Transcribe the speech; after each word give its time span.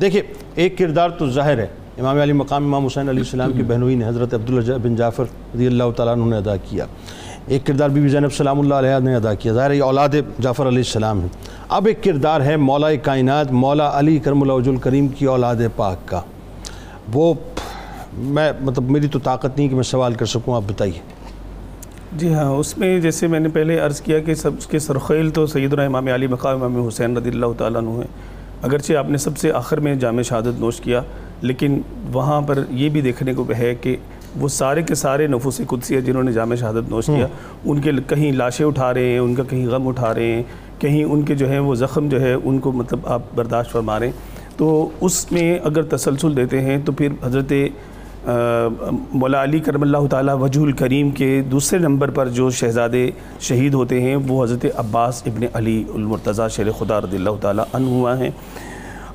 دیکھیں 0.00 0.20
ایک 0.54 0.78
کردار 0.78 1.10
تو 1.10 1.26
ظاہر 1.30 1.58
ہے۔ 1.58 1.66
امام 1.98 2.20
علی 2.20 2.32
مقام 2.32 2.64
امام 2.64 2.86
حسین 2.86 3.08
علیہ 3.08 3.22
السلام 3.22 3.52
کی 3.52 3.62
بہنوئی 3.62 3.94
نے 3.94 4.06
حضرت 4.06 4.34
عبداللہ 4.34 4.78
بن 4.82 4.96
جعفر 4.96 5.24
رضی 5.54 5.66
اللہ 5.66 5.90
تعالیٰ 5.96 6.14
عنہ 6.14 6.24
نے 6.24 6.36
ادا 6.36 6.56
کیا۔ 6.56 6.86
ایک 7.46 7.66
کردار 7.66 7.88
بی 7.88 8.00
بی 8.00 8.08
زینب 8.08 8.32
سلام 8.32 8.60
اللہ 8.60 8.74
علیہ 8.74 8.98
نے 9.02 9.14
ادا 9.14 9.34
کیا۔ 9.34 9.52
ظاہر 9.52 9.70
یہ 9.70 9.82
اولاد 9.82 10.08
جعفر 10.42 10.68
علیہ 10.68 10.78
السلام 10.78 11.22
ہے 11.22 11.26
اب 11.68 11.86
ایک 11.86 12.04
کردار 12.04 12.40
ہے 12.40 12.56
مولا 12.56 12.94
کائنات، 12.94 13.52
مولا 13.52 13.98
علی 13.98 14.18
کرم 14.18 14.42
اللہ 14.42 14.52
وجل 14.52 14.76
کریم 14.76 15.08
کی 15.08 15.24
اولاد 15.24 15.56
پاک 15.76 16.08
کا۔ 16.08 16.20
وہ 17.12 17.34
میں 18.14 18.52
مطلب 18.60 18.90
میری 18.90 19.08
تو 19.08 19.18
طاقت 19.18 19.58
نہیں 19.58 19.68
کہ 19.68 19.74
میں 19.74 19.82
سوال 19.82 20.14
کر 20.14 20.26
سکوں، 20.26 20.56
آپ 20.56 20.62
بتائیے۔ 20.66 21.00
جی 22.12 22.34
ہاں 22.34 22.50
اس 22.50 22.78
میں 22.78 23.00
جیسے 23.00 23.26
میں 23.26 23.40
نے 23.40 23.48
پہلے 23.48 23.78
عرض 23.78 24.00
کیا 24.00 24.18
کہ 24.18 24.34
سب 24.34 24.50
کے 24.70 24.78
سرخیل 24.78 25.30
تو 25.30 25.46
سیدنا 25.46 25.82
امام 25.82 26.06
علی 26.06 26.26
مقام 26.26 26.62
امام 26.62 26.86
حسین 26.86 27.16
رضی 27.16 27.30
اللہ 27.30 27.52
تعالیٰ 27.58 27.80
عنہ 27.80 27.90
ہیں۔ 27.90 28.35
اگرچہ 28.62 28.92
آپ 28.94 29.10
نے 29.10 29.18
سب 29.18 29.38
سے 29.38 29.52
آخر 29.52 29.80
میں 29.80 29.94
جامع 29.94 30.22
شہادت 30.22 30.60
نوش 30.60 30.80
کیا 30.80 31.02
لیکن 31.40 31.80
وہاں 32.12 32.40
پر 32.40 32.58
یہ 32.70 32.88
بھی 32.88 33.00
دیکھنے 33.00 33.34
کو 33.34 33.44
ہے 33.58 33.74
کہ 33.74 33.96
وہ 34.40 34.48
سارے 34.48 34.82
کے 34.82 34.94
سارے 34.94 35.26
نفوس 35.26 35.60
قدسی 35.68 36.00
جنہوں 36.00 36.22
نے 36.22 36.32
جامع 36.32 36.54
شہادت 36.54 36.90
نوش 36.90 37.06
کیا۔ 37.06 37.26
ان 37.64 37.80
کے 37.80 37.90
کہیں 38.06 38.32
لاشیں 38.32 38.66
اٹھا 38.66 38.94
رہے 38.94 39.08
ہیں 39.08 39.18
ان 39.18 39.34
کا 39.34 39.42
کہیں 39.42 39.66
غم 39.66 39.88
اٹھا 39.88 40.14
رہے 40.14 40.26
ہیں 40.26 40.42
کہیں 40.78 41.04
ان 41.04 41.22
کے 41.22 41.34
جو 41.34 41.50
ہیں 41.50 41.58
وہ 41.58 41.74
زخم 41.74 42.08
جو 42.08 42.20
ہے 42.20 42.34
ان 42.44 42.58
کو 42.58 42.72
مطلب 42.72 42.98
آپ 43.04 43.22
برداشت 43.34 43.70
فرما 43.72 43.98
رہے 43.98 44.06
ہیں۔ 44.06 44.36
تو 44.56 44.88
اس 45.00 45.32
میں 45.32 45.58
اگر 45.64 45.82
تسلسل 45.82 46.36
دیتے 46.36 46.60
ہیں 46.60 46.78
تو 46.84 46.92
پھر 46.92 47.08
حضرت 47.22 47.52
مولا 48.26 49.42
علی 49.42 49.58
کرم 49.60 49.82
اللہ 49.82 50.06
تعالیٰ 50.10 50.36
وجہ 50.40 50.60
الکریم 50.60 51.10
کے 51.10 51.42
دوسرے 51.50 51.78
نمبر 51.78 52.10
پر 52.10 52.28
جو 52.28 52.50
شہزادے 52.50 53.10
شہید 53.40 53.74
ہوتے 53.74 54.00
ہیں 54.00 54.16
وہ 54.28 54.44
حضرت 54.44 54.66
عباس 54.76 55.22
ابن 55.26 55.46
علی 55.52 55.84
المرتضیٰ 55.94 56.48
شیر 56.48 56.70
خدا 56.78 57.00
رضی 57.00 57.16
اللہ 57.16 57.36
تعالیٰ 57.40 57.64
عنہ 57.72 58.06
ہیں۔ 58.18 58.30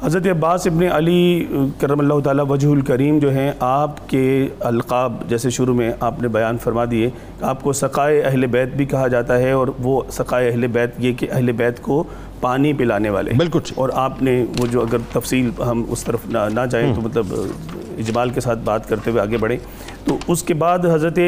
حضرت 0.03 0.27
عباس 0.27 0.67
ابن 0.67 0.83
علی 0.91 1.45
کرم 1.79 1.99
اللہ 1.99 2.19
تعالیٰ 2.19 2.45
وجہ 2.49 2.67
الکریم 2.67 3.19
جو 3.19 3.31
ہیں 3.31 3.52
آپ 3.59 4.09
کے 4.09 4.47
القاب 4.59 5.14
جیسے 5.27 5.49
شروع 5.49 5.75
میں 5.75 5.91
آپ 5.99 6.21
نے 6.21 6.27
بیان 6.27 6.58
فرما 6.58 6.86
دیے 6.91 7.09
آپ 7.41 7.64
کو 7.64 7.73
سقائے 7.73 8.21
اہل 8.21 8.45
بیت 8.45 8.75
بھی 8.75 8.86
کہا 8.86 9.08
جاتا 9.08 9.39
ہے 9.39 9.52
اور 9.52 9.67
وہ 9.80 10.02
سقائے 10.11 10.49
اہل 10.49 10.67
بیت 10.67 10.89
یہ 10.97 11.14
کہ 11.14 11.27
اہل 11.31 11.52
بیت 11.52 11.81
کو 11.81 12.03
پانی 12.41 12.73
پلانے 12.73 13.09
والے 13.09 13.33
بالکل 13.38 13.59
اور 13.75 13.89
آپ 13.93 14.21
نے 14.21 14.45
وہ 14.59 14.67
جو 14.67 14.81
اگر 14.81 14.97
تفصیل 15.11 15.49
ہم 15.67 15.83
اس 15.89 16.03
طرف 16.03 16.19
نہ 16.30 16.66
جائیں 16.71 16.95
تو 16.95 17.02
مطلب 17.02 17.25
اجمال 17.97 18.30
کے 18.30 18.42
ساتھ 18.42 18.59
بات 18.64 18.89
کرتے 18.89 19.11
ہوئے 19.11 19.22
آگے 19.22 19.38
بڑھیں 19.38 19.58
تو 20.06 20.17
اس 20.28 20.44
کے 20.44 20.53
بعد 20.53 20.80
حضرت 20.94 21.20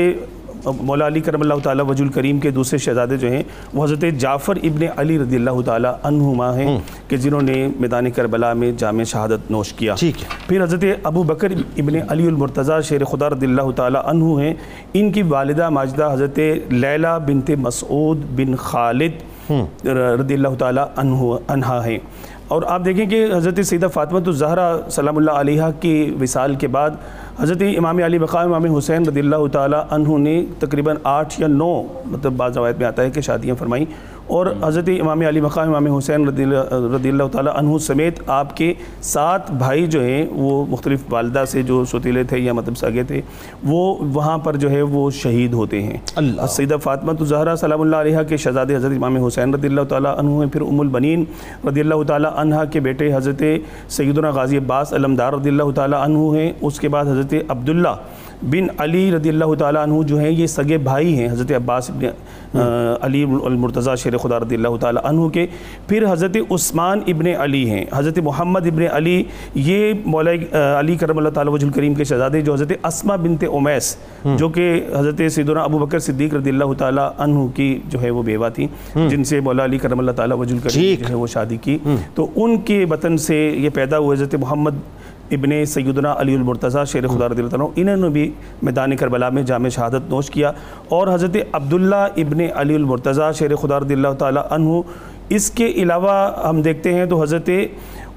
مولا 0.82 1.08
علی 1.08 1.20
کرم 1.20 1.42
اللہ 1.42 1.54
تعالیٰ 1.64 1.86
وجہ 1.90 2.04
الکریم 2.04 2.40
کے 2.40 2.52
دوسرے 2.52 2.78
شہزادے 2.80 3.18
جو 3.18 3.32
ہیں 3.32 3.44
وہ 3.74 3.84
حضرت 3.84 4.04
جعفر 4.20 4.58
ابن 4.64 4.86
علی 4.96 5.20
رضی 5.20 5.36
اللہ 5.36 5.62
تعالیٰ 5.66 5.94
عنہما 6.04 6.56
ہیں 6.56 6.78
کہ 7.08 7.18
جنہوں 7.18 7.42
نے 7.42 7.68
میدان 7.80 8.12
کربلا 8.12 8.54
میں 8.54 8.72
جامع 8.78 9.04
شہادت 9.04 9.52
نوش 9.52 9.74
کیا۔ 9.74 9.96
پھر 10.48 10.64
حضرت 10.64 10.84
ابو 11.04 11.24
بکر 11.24 11.52
ابن 11.78 11.96
علی 12.10 12.28
المرتضیٰ 12.28 12.82
شیر 12.82 13.04
خدا 13.04 13.30
رضی 13.30 13.46
اللہ 13.46 13.72
تعالیٰ 13.76 14.02
عنہ 14.06 14.40
ہیں۔ 14.40 14.54
ان 14.94 15.12
کی 15.12 15.22
والدہ 15.22 15.70
ماجدہ 15.70 16.10
حضرت 16.14 16.40
لیلہ 16.70 17.20
بنت 17.28 17.52
مسعود 17.58 18.26
بن 18.36 18.56
خالد 18.56 19.52
رضی 19.86 20.34
اللہ 20.34 20.56
تعالیٰ 20.60 20.86
عنہ 20.96 21.82
ہیں۔ 21.86 21.98
اور 22.48 22.62
آپ 22.68 22.86
دیکھیں 22.86 23.06
کہ 23.06 23.26
حضرت 23.34 23.60
سیدہ 23.66 23.88
فاطمہ 23.88 24.20
تو 24.20 24.32
زہرہ 24.32 24.90
سلام 24.90 25.18
اللہ 25.18 25.32
علیہ 25.32 25.64
کی 25.80 26.16
وصال 26.22 26.56
کے 26.56 26.68
بعد 26.68 26.90
حضرت 27.40 27.62
امام 27.78 27.98
علی 27.98 28.18
مقام 28.18 28.54
امام 28.54 28.76
حسین 28.76 29.06
رضی 29.06 29.20
اللہ 29.20 29.48
تعالیٰ 29.52 29.84
عنہ 29.90 30.18
نے 30.18 30.46
تقریباً 30.60 30.96
آٹھ 31.04 31.42
یا 31.42 31.48
نو 31.48 31.84
مطلب 32.06 32.34
بعض 32.34 32.58
روایت 32.58 32.78
میں 32.78 32.88
آتا 32.88 33.04
ہے 33.04 33.10
کہ 33.10 33.22
شادیاں 33.22 33.56
فرمائیں 33.56 33.86
اور 34.28 34.48
حضرت 34.62 34.90
امام 35.02 35.22
علی 35.28 35.42
مقام 35.42 35.76
امام 35.76 35.98
حسین 35.98 36.28
رضی 36.28 37.10
اللہ 37.10 37.24
تعالیٰ 37.32 37.54
عنہ 37.56 37.78
سمیت 37.78 38.20
آپ 38.28 38.58
کے 38.58 38.74
سات 39.02 39.52
بھائی 39.52 39.88
جو 39.88 40.02
ہیں 40.02 40.26
وہ 40.32 40.66
مختلف 40.70 41.00
والدہ 41.10 41.44
سے 41.48 41.64
جو 41.64 41.86
سوتیلے 41.86 42.24
تھے 42.24 42.40
یا 42.40 42.54
مطلب 42.54 42.78
سگے 42.78 43.04
تھے 43.04 43.22
وہ 43.64 43.96
وہاں 44.14 44.38
پر 44.38 44.56
جو 44.56 44.72
ہے 44.72 44.82
وہ 44.82 45.10
شہید 45.12 45.54
ہوتے 45.54 45.82
ہیں۔ 45.82 45.98
اللہ۔ 46.16 46.46
سیدہ 46.46 46.78
فاطمہ 46.84 47.12
الزہرا 47.20 47.56
سلام 47.56 47.82
اللہ 47.82 47.96
علیہ 47.96 48.18
کے 48.30 48.38
شہزاد 48.38 48.66
حضرت 48.66 48.92
امام 48.92 49.26
حسین 49.26 49.54
رضی 49.54 49.68
اللہ 49.68 49.82
تعالیٰ 49.90 50.18
عنہ 50.18 50.30
ہیں 50.30 50.48
پھر 50.52 50.62
ام 50.62 50.80
البنین 50.80 51.26
رضی 51.68 51.82
اللہ 51.82 52.04
تعالیٰ 52.08 52.32
عنہ 52.36 52.56
کے 52.72 52.80
بیٹے 52.80 53.14
حضرت 53.16 53.44
سیدنا 53.90 54.30
غازی 54.30 54.58
عباس 54.58 54.94
علمدار 54.94 55.34
رضی 55.34 55.50
اللہ 55.50 55.72
تعالیٰ 55.76 56.04
عنہ 56.04 56.18
ہیں۔ 56.18 56.52
اس 56.62 56.80
کے 56.80 56.90
بعد 56.90 57.06
حضرت 57.06 57.23
عبداللہ 57.48 57.96
بن 58.44 58.68
علی 58.78 59.12
رضی 59.12 59.30
اللہ 59.30 59.54
تعالیٰ 59.60 59.84
عنہ 59.84 60.02
جو 60.04 60.18
ہیں 60.20 60.30
یہ 60.30 60.48
سگے 60.48 60.78
بھائی 60.78 61.18
ہیں 61.18 61.28
حضرت 61.32 61.52
عباس 61.52 61.90
ابن 61.90 62.58
علی 63.02 63.26
المرتضیٰ 63.44 63.96
شیر 63.96 64.18
خدا 64.18 64.40
رضی 64.40 64.56
اللہ 64.56 64.76
تعالیٰ 64.80 65.02
عنہ 65.06 65.28
کے۔ 65.28 65.46
پھر 65.88 66.12
حضرت 66.12 66.38
عثمان 66.52 67.00
ابن 67.08 67.28
علی 67.40 67.70
ہیں۔ 67.70 67.86
حضرت 67.94 68.20
محمد 68.20 68.68
ابن 68.68 68.84
علی 68.92 69.24
یہ 69.56 69.94
مولا 70.06 70.32
علی 70.80 70.96
کرم 70.96 71.18
اللہ 71.18 71.30
تعالیٰ 71.30 71.54
وجہ 71.54 71.66
الکریم 71.66 71.94
کے 71.94 72.04
شہزادے 72.04 72.42
جو 72.42 72.54
حضرت 72.54 72.72
اسما 72.84 73.16
بنت 73.16 73.44
امیس 73.54 73.96
جو 74.38 74.50
کہ 74.50 74.82
حضرت 74.96 75.22
سیدنا 75.32 75.62
ابو 75.62 75.78
بکر 75.78 76.00
صدیق 76.00 76.34
رضی 76.34 76.50
اللہ 76.50 76.74
تعالیٰ 76.78 77.10
عنہ 77.18 77.48
کی 77.56 77.80
جو 77.90 78.02
ہے 78.02 78.10
وہ 78.10 78.24
بیوہ 78.24 78.50
تھی 78.50 78.68
جن 79.10 79.24
سے 79.24 79.40
مولا 79.40 79.64
علی 79.66 79.78
کرم 79.78 80.00
اللہ 80.00 80.12
تعالیٰ 80.12 80.38
وجہ 80.38 80.54
الکریم 80.54 80.96
جو 81.00 81.10
ہے 81.10 81.16
وہ 81.16 81.28
شادی 81.28 81.58
کی۔ 81.58 81.78
تو 82.16 82.28
ان 82.36 82.58
کے 82.58 82.86
وطن 82.90 83.18
سے 83.18 83.36
یہ 83.58 83.70
پیدا 83.70 83.98
ہوئے 83.98 84.18
حضرت 84.18 84.36
محمد 84.36 84.72
ابن 85.34 85.66
سیدنا 85.66 86.14
علی 86.18 86.36
المرتضیٰ 86.36 86.86
شیر 86.86 87.08
خدا 87.08 87.30
رضی 87.30 87.42
اللہ 87.42 87.56
عنہ، 87.56 87.64
انہوں 87.76 87.98
نے 87.98 88.10
بھی 88.10 88.32
میدان 88.62 88.96
کربلا 88.96 89.30
میں 89.30 89.44
جامع 89.44 89.70
شہادت 89.70 90.10
نوش 90.10 90.30
کیا۔ 90.30 90.52
اور 90.90 91.08
حضرت 91.08 91.38
عبداللہ 91.54 91.96
ابن 91.96 92.40
علی 92.56 92.76
المرتضیٰ 92.76 93.34
شیر 93.34 93.56
خدا 93.56 93.80
رضی 93.80 93.94
اللہ 93.94 94.14
تعالیٰ 94.20 94.44
عنہ، 94.50 94.82
اس 95.30 95.52
کے 95.52 95.68
علاوہ 95.76 96.48
ہم 96.50 96.62
دیکھتے 96.62 96.94
ہیں 96.94 97.06
تو 97.06 97.22
حضرت 97.22 97.50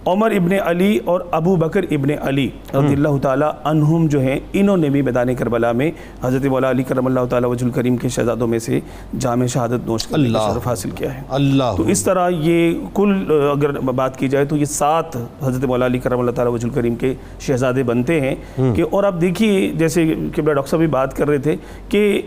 عمر 0.07 0.31
ابن 0.31 0.53
علی 0.65 0.99
اور 1.05 1.21
ابو 1.31 1.57
بکر 1.57 1.85
ابن 1.91 2.09
علی 2.21 2.49
رضی 2.75 2.93
اللہ 2.93 3.17
تعالیٰ 3.23 3.51
عنہم 3.65 4.07
جو 4.07 4.21
ہیں 4.21 4.39
انہوں 4.53 4.77
نے 4.77 4.89
بھی 4.89 5.03
میدان 5.03 5.35
کربلا 5.35 5.73
میں 5.73 5.91
حضرت 6.23 6.45
مولا 6.45 6.71
علی 6.71 6.83
کرم 6.83 7.07
اللہ 7.07 7.21
تعالیٰ 7.31 7.51
وجہ 7.51 7.65
الکریم 7.65 7.97
کے 7.97 8.09
شہزادوں 8.09 8.47
میں 8.47 8.59
سے 8.59 8.81
جامع 9.19 9.47
شہادت 9.47 9.87
نوش 9.87 10.07
کرنے 10.07 10.29
کا 10.33 10.51
شرف 10.55 10.67
حاصل 10.67 10.91
کیا 10.91 11.15
ہے۔ 11.15 11.23
اللہ. 11.29 11.75
تو 11.77 11.83
اس 11.83 12.03
طرح 12.03 12.29
یہ 12.33 12.79
کل 12.95 13.15
اگر 13.53 13.79
بات 13.81 14.19
کی 14.19 14.29
جائے 14.29 14.45
تو 14.45 14.57
یہ 14.57 14.65
سات 14.65 15.17
حضرت 15.17 15.65
مولا 15.65 15.87
علی 15.87 15.99
کرم 15.99 16.21
اللہ 16.21 16.31
تعالیٰ 16.31 16.53
وجہ 16.53 16.67
الکریم 16.67 16.95
کے 16.95 17.15
شہزادے 17.41 17.83
بنتے 17.83 18.21
ہیں 18.21 18.35
کہ 18.75 18.85
اور 18.91 19.05
آپ 19.05 19.21
دیکھیے 19.21 19.73
جیسے 19.75 20.15
کہ 20.35 20.43
ڈاکٹر 20.43 20.69
صاحب 20.69 20.81
بھی 20.81 20.87
بات 20.87 21.17
کر 21.17 21.29
رہے 21.29 21.39
تھے 21.39 21.57
کہ 21.89 22.23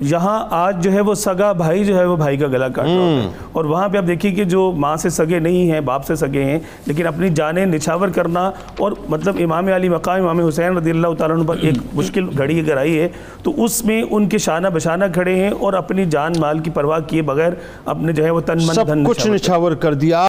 یہاں 0.00 0.46
آج 0.50 0.82
جو 0.84 0.92
ہے 0.92 1.00
وہ 1.00 1.14
سگا 1.14 1.52
بھائی 1.52 1.84
جو 1.84 1.98
ہے 1.98 2.04
وہ 2.04 2.16
بھائی 2.16 2.36
کا 2.36 2.46
گلا 2.46 2.68
کاٹ 2.68 2.86
رہا 2.86 2.92
ہے۔ 2.92 3.28
اور 3.52 3.64
وہاں 3.64 3.88
پہ 3.88 3.98
آپ 3.98 4.06
دیکھیے 4.06 4.32
کہ 4.32 4.44
جو 4.44 4.72
ماں 4.76 4.96
سے 4.96 5.08
سگے 5.08 5.38
نہیں 5.38 5.70
ہیں 5.72 5.80
باپ 5.80 6.06
سے 6.06 6.14
سگے 6.14 6.44
ہیں 6.44 6.58
لیکن 6.86 7.06
اپنی 7.06 7.28
جانیں 7.28 7.66
نچھاور 7.66 8.08
کرنا 8.08 8.50
اور 8.78 8.92
مطلب 9.08 9.36
امام 9.44 9.68
علی 9.74 9.88
مقام 9.88 10.22
امام 10.22 10.40
حسین 10.40 10.76
رضی 10.76 10.90
اللہ 10.90 11.14
تعالیٰ 11.18 11.36
عنہ 11.36 11.44
پر 11.44 11.56
ایک 11.60 11.74
مشکل 11.94 12.28
گھڑی 12.38 12.58
اگر 12.60 12.76
آئی 12.76 13.00
ہے 13.00 13.08
تو 13.42 13.64
اس 13.64 13.84
میں 13.84 14.02
ان 14.10 14.28
کے 14.28 14.38
شانہ 14.38 14.68
بشانہ 14.68 15.04
کھڑے 15.14 15.34
ہیں 15.34 15.50
اور 15.50 15.72
اپنی 15.72 16.04
جان 16.04 16.32
مال 16.40 16.58
کی 16.58 16.70
پرواہ 16.70 16.98
کیے 17.06 17.22
بغیر 17.22 17.52
اپنے 17.84 18.12
جو 18.12 18.24
ہے 18.24 18.30
وہ 18.30 18.40
تن 18.40 18.58
من 18.66 18.74
سب 18.74 18.90
کچھ 19.06 19.26
نچھاور 19.26 19.72
کر 19.72 19.94
دیا۔ 19.94 20.22